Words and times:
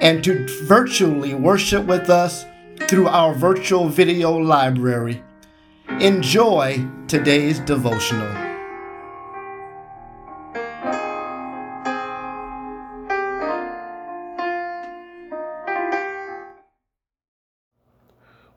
and 0.00 0.24
to 0.24 0.46
virtually 0.64 1.34
worship 1.34 1.86
with 1.86 2.10
us 2.10 2.44
through 2.88 3.08
our 3.08 3.34
virtual 3.34 3.88
video 3.88 4.32
library. 4.36 5.22
Enjoy 6.00 6.84
today's 7.06 7.60
devotional. 7.60 8.28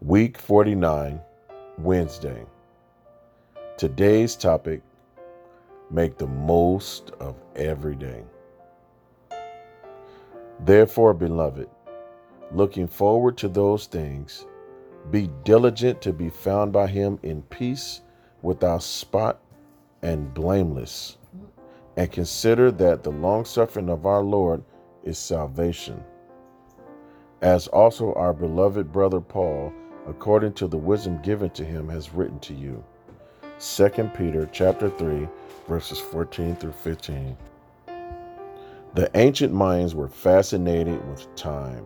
Week 0.01 0.37
49, 0.37 1.21
Wednesday. 1.77 2.45
Today's 3.77 4.35
topic 4.35 4.81
Make 5.93 6.17
the 6.17 6.25
most 6.25 7.11
of 7.19 7.35
every 7.55 7.93
day. 7.93 8.23
Therefore, 10.65 11.13
beloved, 11.13 11.69
looking 12.51 12.87
forward 12.87 13.37
to 13.39 13.49
those 13.49 13.85
things, 13.85 14.45
be 15.11 15.29
diligent 15.43 16.01
to 16.03 16.13
be 16.13 16.29
found 16.29 16.71
by 16.71 16.87
him 16.87 17.19
in 17.21 17.41
peace, 17.43 18.01
without 18.41 18.81
spot 18.81 19.41
and 20.01 20.33
blameless, 20.33 21.17
and 21.97 22.11
consider 22.11 22.71
that 22.71 23.03
the 23.03 23.11
longsuffering 23.11 23.89
of 23.89 24.05
our 24.05 24.21
Lord 24.23 24.63
is 25.03 25.17
salvation. 25.17 26.01
As 27.41 27.67
also 27.67 28.13
our 28.13 28.33
beloved 28.33 28.89
brother 28.89 29.19
Paul, 29.19 29.73
according 30.07 30.53
to 30.53 30.67
the 30.67 30.77
wisdom 30.77 31.21
given 31.21 31.49
to 31.51 31.65
him, 31.65 31.89
has 31.89 32.13
written 32.13 32.39
to 32.39 32.53
you. 32.53 32.81
2 33.59 33.89
Peter 34.15 34.49
chapter 34.53 34.89
3, 34.89 35.27
verses 35.67 35.99
14 35.99 36.55
through 36.55 36.71
15. 36.71 37.35
The 38.95 39.09
ancient 39.15 39.51
Mayans 39.51 39.95
were 39.95 40.07
fascinated 40.07 41.03
with 41.09 41.33
time. 41.35 41.83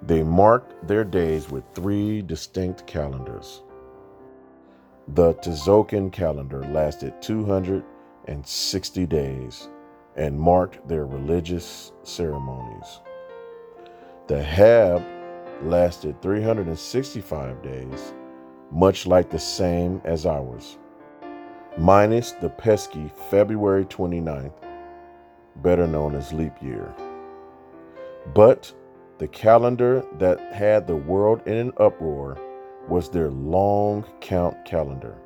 They 0.00 0.22
marked 0.22 0.88
their 0.88 1.04
days 1.04 1.50
with 1.50 1.62
three 1.74 2.22
distinct 2.22 2.86
calendars. 2.86 3.60
The 5.08 5.34
Tzolk'in 5.34 6.10
calendar 6.10 6.64
lasted 6.64 7.20
260 7.20 9.06
days 9.06 9.68
and 10.16 10.40
marked 10.40 10.88
their 10.88 11.04
religious 11.04 11.92
ceremonies. 12.02 13.00
The 14.26 14.42
Haab 14.42 15.04
lasted 15.64 16.22
365 16.22 17.60
days, 17.60 18.14
much 18.70 19.06
like 19.06 19.28
the 19.28 19.38
same 19.38 20.00
as 20.04 20.24
ours, 20.24 20.78
minus 21.76 22.32
the 22.32 22.48
pesky 22.48 23.10
February 23.28 23.84
29th 23.84 24.64
better 25.62 25.86
known 25.86 26.14
as 26.14 26.32
leap 26.32 26.52
year. 26.62 26.94
But 28.34 28.72
the 29.18 29.28
calendar 29.28 30.04
that 30.18 30.38
had 30.52 30.86
the 30.86 30.96
world 30.96 31.42
in 31.46 31.56
an 31.56 31.72
uproar 31.78 32.38
was 32.88 33.10
their 33.10 33.30
long 33.30 34.04
count 34.20 34.64
calendar, 34.64 35.16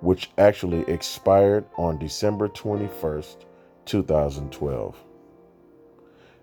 which 0.00 0.30
actually 0.38 0.82
expired 0.82 1.64
on 1.76 1.98
December 1.98 2.48
21st, 2.48 3.44
2012. 3.84 4.96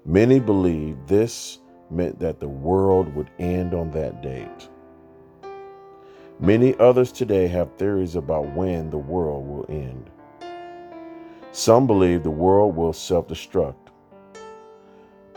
Many 0.06 0.40
believe 0.40 0.98
this 1.08 1.60
meant 1.90 2.20
that 2.20 2.40
the 2.40 2.48
world 2.48 3.14
would 3.16 3.30
end 3.40 3.74
on 3.74 3.92
that 3.92 4.22
date. 4.22 4.70
Many 6.40 6.74
others 6.80 7.12
today 7.12 7.48
have 7.48 7.74
theories 7.76 8.16
about 8.16 8.54
when 8.56 8.90
the 8.90 8.98
world 8.98 9.46
will 9.48 9.66
end. 9.68 10.10
Some 11.52 11.88
believe 11.88 12.24
the 12.24 12.30
world 12.30 12.76
will 12.76 12.94
self 12.94 13.28
destruct. 13.28 13.90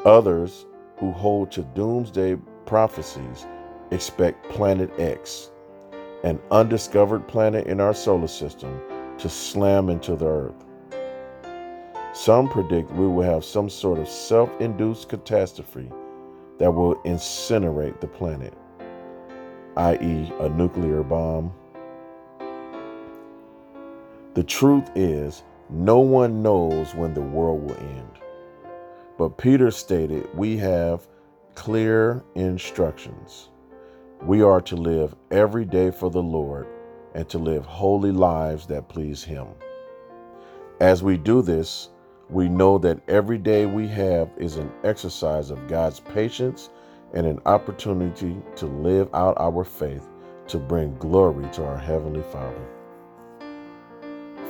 Others, 0.04 0.66
who 0.98 1.10
hold 1.10 1.50
to 1.52 1.62
doomsday 1.62 2.36
prophecies, 2.66 3.46
expect 3.90 4.48
Planet 4.50 4.90
X, 4.98 5.50
an 6.22 6.38
undiscovered 6.50 7.26
planet 7.26 7.66
in 7.66 7.80
our 7.80 7.94
solar 7.94 8.28
system, 8.28 8.78
to 9.18 9.28
slam 9.28 9.88
into 9.88 10.14
the 10.14 10.26
Earth. 10.26 10.64
Some 12.12 12.48
predict 12.48 12.90
we 12.92 13.06
will 13.06 13.22
have 13.22 13.42
some 13.42 13.70
sort 13.70 13.98
of 13.98 14.06
self 14.06 14.50
induced 14.60 15.08
catastrophe 15.08 15.90
that 16.58 16.70
will 16.70 16.96
incinerate 17.06 18.00
the 18.00 18.06
planet, 18.06 18.52
i.e., 19.78 20.32
a 20.40 20.48
nuclear 20.50 21.02
bomb. 21.02 21.52
The 24.34 24.44
truth 24.44 24.90
is, 24.94 25.42
no 25.72 26.00
one 26.00 26.42
knows 26.42 26.94
when 26.94 27.14
the 27.14 27.22
world 27.22 27.62
will 27.62 27.76
end. 27.78 28.10
But 29.16 29.38
Peter 29.38 29.70
stated, 29.70 30.28
We 30.34 30.58
have 30.58 31.06
clear 31.54 32.22
instructions. 32.34 33.48
We 34.22 34.42
are 34.42 34.60
to 34.62 34.76
live 34.76 35.14
every 35.30 35.64
day 35.64 35.90
for 35.90 36.10
the 36.10 36.22
Lord 36.22 36.66
and 37.14 37.28
to 37.30 37.38
live 37.38 37.64
holy 37.64 38.12
lives 38.12 38.66
that 38.66 38.88
please 38.88 39.24
Him. 39.24 39.48
As 40.80 41.02
we 41.02 41.16
do 41.16 41.42
this, 41.42 41.88
we 42.28 42.48
know 42.48 42.78
that 42.78 43.00
every 43.08 43.38
day 43.38 43.66
we 43.66 43.88
have 43.88 44.30
is 44.36 44.56
an 44.56 44.70
exercise 44.84 45.50
of 45.50 45.68
God's 45.68 46.00
patience 46.00 46.70
and 47.14 47.26
an 47.26 47.40
opportunity 47.46 48.36
to 48.56 48.66
live 48.66 49.08
out 49.14 49.36
our 49.38 49.64
faith 49.64 50.08
to 50.48 50.58
bring 50.58 50.96
glory 50.98 51.48
to 51.52 51.64
our 51.64 51.78
Heavenly 51.78 52.22
Father. 52.22 52.66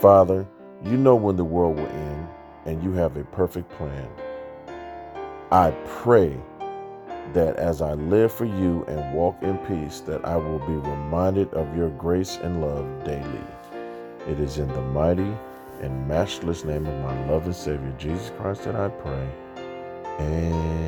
Father, 0.00 0.47
you 0.84 0.97
know 0.97 1.15
when 1.15 1.37
the 1.37 1.44
world 1.44 1.76
will 1.76 1.87
end, 1.87 2.28
and 2.66 2.82
you 2.82 2.93
have 2.93 3.16
a 3.16 3.25
perfect 3.25 3.70
plan. 3.76 4.09
I 5.50 5.70
pray 5.87 6.37
that 7.32 7.56
as 7.56 7.82
I 7.82 7.94
live 7.94 8.32
for 8.32 8.44
you 8.44 8.84
and 8.88 9.15
walk 9.15 9.43
in 9.43 9.59
peace, 9.59 10.00
that 10.00 10.25
I 10.25 10.37
will 10.37 10.59
be 10.60 10.75
reminded 10.75 11.53
of 11.54 11.76
your 11.76 11.91
grace 11.91 12.38
and 12.43 12.60
love 12.60 13.04
daily. 13.04 13.44
It 14.28 14.38
is 14.41 14.59
in 14.59 14.69
the 14.69 14.82
mighty 14.82 15.34
and 15.81 16.06
matchless 16.09 16.65
name 16.65 16.87
of 16.87 17.03
my 17.03 17.28
loving 17.28 17.53
Savior, 17.53 17.93
Jesus 17.99 18.31
Christ, 18.38 18.64
that 18.64 18.76
I 18.76 18.88
pray. 18.88 19.28
Amen. 20.20 20.82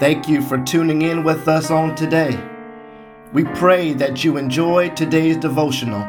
Thank 0.00 0.28
you 0.28 0.42
for 0.42 0.58
tuning 0.58 1.02
in 1.02 1.22
with 1.22 1.46
us 1.46 1.70
on 1.70 1.94
today. 1.94 2.36
We 3.32 3.44
pray 3.44 3.92
that 3.92 4.24
you 4.24 4.38
enjoy 4.38 4.88
today's 4.90 5.36
devotional 5.36 6.02